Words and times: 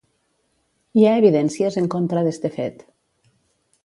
Hi 0.99 1.03
ha 1.09 1.11
evidències 1.23 1.77
en 1.81 1.89
contra 1.97 2.23
d'este 2.29 2.51
fet. 2.57 2.83